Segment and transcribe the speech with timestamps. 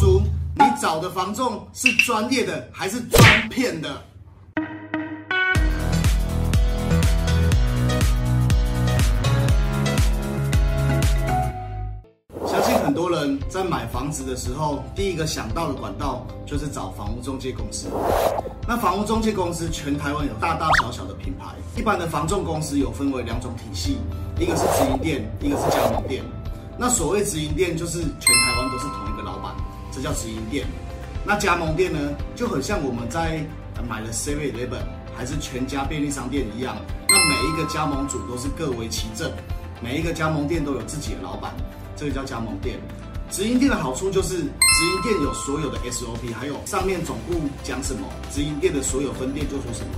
[0.00, 4.02] 你找的房仲是专业的还是专骗的？
[12.46, 17.88] 相信很多人在买房子的时候，第一个想到的管道就是找房屋中介公司。
[18.66, 21.46] 那房屋中介公司全台湾有大大小小的品牌，
[21.76, 23.98] 一般的房仲公司有分为两种体系，
[24.38, 26.22] 一个是直营店，一个是加盟店。
[26.76, 29.52] 那所谓直营店就是全台湾都是同一个老板，
[29.98, 30.64] 这叫直营店。
[31.24, 31.98] 那加盟店呢，
[32.36, 33.44] 就很像我们在
[33.88, 34.80] 买了 Seven Eleven
[35.16, 36.76] 还是全家便利商店一样，
[37.08, 39.28] 那每一个加盟主都是各为其政，
[39.82, 41.52] 每一个加盟店都有自己的老板。
[41.96, 42.78] 这个叫加盟店，
[43.28, 49.92] 直营店的好处就是直营店有所有的 SOP，还有上面总部讲什么，直营店的所有分店做出什么。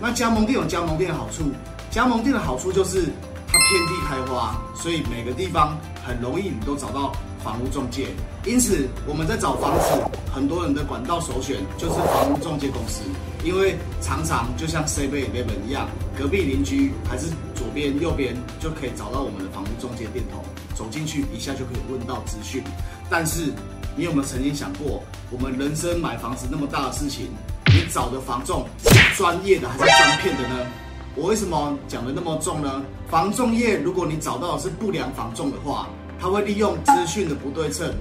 [0.00, 1.44] 那加盟店有加盟店的好处，
[1.90, 3.02] 加盟店的好处就是
[3.46, 7.12] 它遍地开花，所以每个地方很容易你都找到
[7.46, 8.08] 房屋中介。
[8.44, 9.86] 因此我们在找房子，
[10.34, 13.02] 很多人的管道首选就是房屋中介公司，
[13.44, 15.88] 因为常常就像 C B Eleven 一样，
[16.18, 20.42] 隔壁邻居还是左边右边就可以找到我们的房屋中介店头。
[20.74, 22.62] 走进去一下就可以问到资讯，
[23.08, 23.52] 但是
[23.96, 27.28] 你有没有曾经想过，我们人生买房子那么大的事情，
[27.66, 30.66] 你找的房仲是专业的还是专骗的呢？
[31.14, 32.82] 我为什么讲的那么重呢？
[33.08, 35.88] 房仲业如果你找到的是不良房仲的话，
[36.18, 37.94] 他会利用资讯的不对称。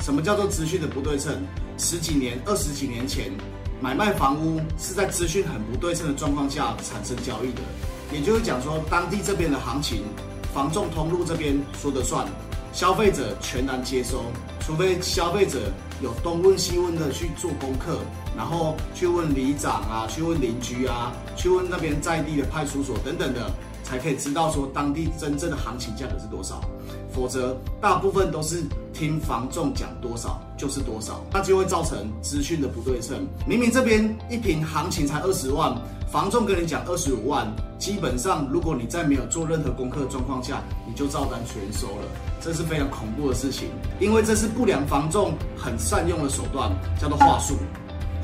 [0.00, 1.32] 什么叫做资讯的不对称？
[1.78, 3.32] 十几年、二十几年前
[3.80, 7.62] 买卖房屋是在资讯很不对称的状况下产生交易的，
[8.12, 10.02] 也就是讲说当地这边的行情。
[10.52, 12.26] 房仲通路这边说的算，
[12.74, 14.24] 消费者全然接收，
[14.60, 18.00] 除非消费者有东问西问的去做功课，
[18.36, 23.50] 然后去问里长啊，去问邻居啊，去问那边在地的派出所等等的，
[23.92, 26.62] 才可以知道说当地真正的行情价格是多少。
[27.14, 28.62] 否则，大部分都是
[28.94, 33.28] 听房仲讲多少就是多少，那就会造成资讯的不对称。
[33.46, 35.76] 明明这边一平行情才二十万，
[36.10, 37.46] 房仲跟你讲二十五万，
[37.78, 42.08] 基本上如果你在没有做任何功课的状况下，你就照单全收了，
[42.40, 43.68] 这是非常恐怖的事情。
[44.00, 47.58] 因为这是不良房仲很善用的手段，叫做话术。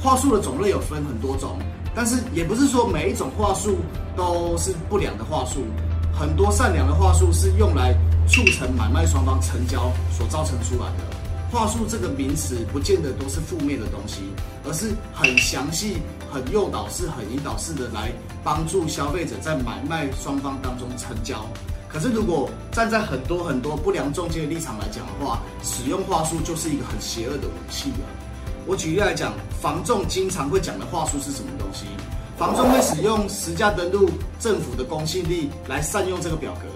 [0.03, 1.59] 话术的种类有分很多种，
[1.95, 3.79] 但是也不是说每一种话术
[4.17, 5.65] 都是不良的话术，
[6.13, 7.97] 很多善良的话术是用来。
[8.31, 11.17] 促成买卖双方成交所造成出来的
[11.51, 14.21] 话术这个名词，不见得都是负面的东西，
[14.67, 15.97] 而是很详细、
[16.31, 18.13] 很诱导式、很引导式的来
[18.45, 21.43] 帮助消费者在买卖双方当中成交。
[21.89, 28.28] 可是，如果站在很多很多不良中介的立场来讲的话，使用话术就是一个很邪恶的武器了。
[28.69, 31.87] 我举例来讲，房仲经常会讲的话术是什么东西？
[32.37, 36.69] 房仲会使用实价登录、政府的公信力来善用这个表格。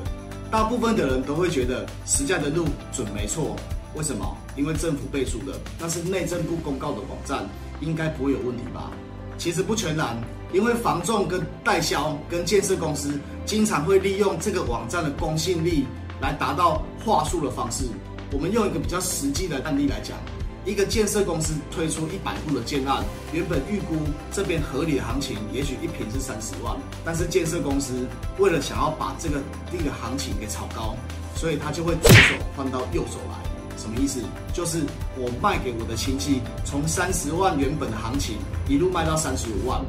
[0.50, 3.54] 大部分的人都会觉得实价登录准没错，
[3.94, 4.34] 为什么？
[4.56, 7.47] 因为政府背书的，那是内政部公告的网站，
[7.82, 8.91] 应该不会有问题吧？
[9.36, 10.16] 其实不全然，
[10.50, 15.84] 因为房仲跟代销跟建设公司经常会利用这个网站的公信力
[16.22, 17.84] 来达到话术的方式。
[18.32, 20.16] 我们用一个比较实际的案例来讲。
[20.65, 23.03] 一个建设公司推出一百户的建案，
[23.33, 23.97] 原本预估
[24.31, 28.06] 这边合理的行情也许一平是三十万，但是建设公司
[28.39, 29.41] 为了想要把这个
[29.71, 30.95] 地的行情给炒高，
[31.34, 33.37] 所以他就会左手换到右手来。
[33.77, 34.21] 什么意思？
[34.53, 34.84] 就是
[35.17, 38.37] 我卖给我的亲戚，从三十万原本的行情
[38.69, 39.81] 一路卖到三十五万，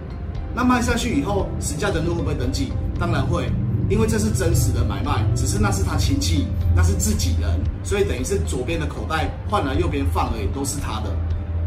[0.56, 2.74] 那卖下去以后，实价登录会不会登记？
[3.00, 3.48] 当然会。
[3.90, 11.16] 因为这是真实的买卖，只是那是他亲戚，那是自己人，所以等于是左边的口袋换了右边放而已，都是他的。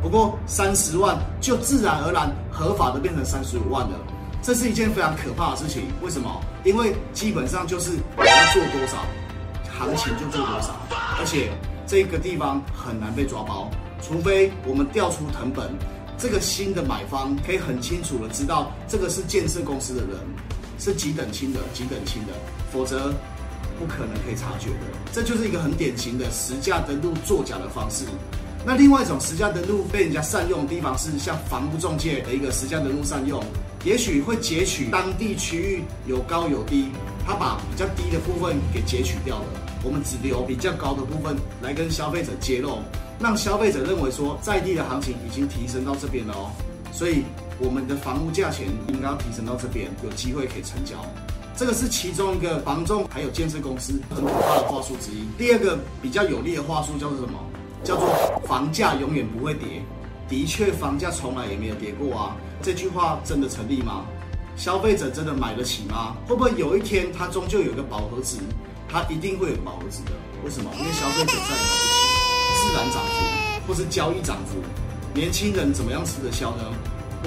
[0.02, 3.98] 不过三十万就自然而然合法的变成三十五万了，
[4.42, 5.82] 这是一件非常可怕的事情。
[6.02, 6.40] 为什么？
[6.64, 8.98] 因为基本上就是我要做多少，
[9.78, 10.74] 行情就做多少，
[11.18, 11.50] 而且
[11.86, 15.70] 这个地方很难被抓包，除非我们调出成本，
[16.18, 20.18] 这个新的买方可以很清楚的知道这个是建设公司的人。
[20.78, 22.32] 是几等亲的，几等亲的，
[22.72, 23.12] 否则
[23.78, 24.86] 不可能可以察觉的。
[25.12, 28.04] 这就是一个很典型的实价登录作假的方式。
[28.64, 33.42] 那另外一种实价登录被人家善用的地方是，像房屋中介的一个实价登录善用，
[33.84, 36.88] 也许会截取当地区域有高有低，
[37.24, 39.44] 他把比较低的部分给截取掉了，
[39.84, 42.80] 我们只留比较高的部分来跟消费者揭露，
[43.20, 46.50] 让消费者认为说在地的行情已经提升到这边了哦，
[46.92, 47.22] 所以。
[47.58, 50.96] 我们的房屋价钱应该要提升到这边，有机会可以成交。
[51.56, 55.26] 这个是其中一个房仲还有建设公司很可怕的话术之一。
[55.38, 57.38] 第二个比较有利的话术叫做什么？
[57.82, 58.08] 叫做
[58.46, 59.82] 房价永远不会跌。
[60.28, 62.36] 的确，房价从来也没有跌过啊。
[62.60, 64.04] 这句话真的成立吗？
[64.56, 66.16] 消费者真的买得起吗？
[66.26, 68.36] 会不会有一天它终究有个饱和值？
[68.88, 70.12] 它一定会有饱和值的。
[70.44, 70.70] 为什么？
[70.78, 72.04] 因为消费者再也买不起，
[72.60, 73.66] 自然涨幅。
[73.66, 74.58] 或是交易涨幅，
[75.14, 76.64] 年轻人怎么样吃得消呢？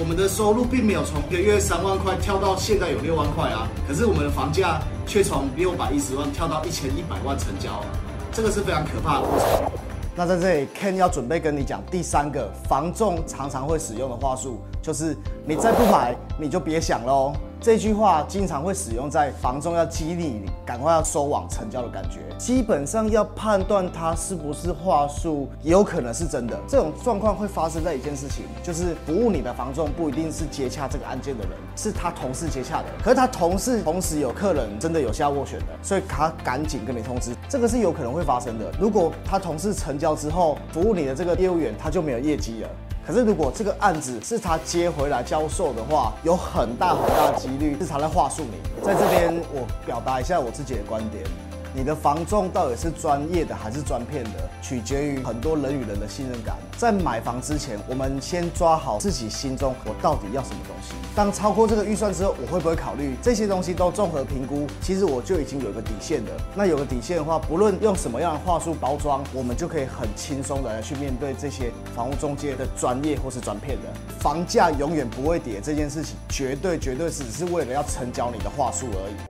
[0.00, 7.84] 我们的收入并没有从一个月三万块跳到现在有六万块啊，可是我们的房价却从六百一十万跳到一千一百万成交，
[8.32, 9.70] 这个是非常可怕的过程。
[10.16, 15.16] 那在这里，Ken 要准备跟你讲第三个房仲常常会使用的话术，就是
[15.46, 17.32] 你再不买，你就别想喽。
[17.62, 22.20] 这句话经常会使用在房仲要激励你赶快要收网成交的感觉。
[22.38, 26.58] 基本上要判断它是不是话术，也有可能是真的。
[26.66, 32.86] 这种状况会发生在一件事情，就是服务你的房中不一定是接洽这个案件的人，是他同事接洽的。
[33.04, 38.72] 可是他同事同时有客人真的有下斡旋的，所以他赶紧跟你通知，这个是有可能会发生的。
[38.80, 42.70] 如果他同事成交之后，服务你的这个业务员他就没有业绩了。
[43.10, 48.84] 可是，如果这个案子是他接回来销售的话，有很大很大几率是他在话术你。
[48.84, 51.24] 在这边，我表达一下我自己的观点。
[51.72, 54.30] 你的房仲到底是专业的还是专骗的，
[54.60, 56.56] 取决于很多人与人的信任感。
[56.76, 60.94] 在买房之前，我们先抓好自己心中我到底要什么东西。
[61.14, 64.66] 当超过这个预算之后，我会不会考虑这些东西都综合评估？
[64.80, 66.30] 其实我就已经有个底线了。
[66.56, 73.88] 那有个底线的话，不论用什么样的话术包装，我们就可以很轻松的来去面对这些房屋中介的专业或是专骗的。
[74.18, 79.29] 房价永远不会跌这件事情，绝对绝对只是为了要成交你的话术而已。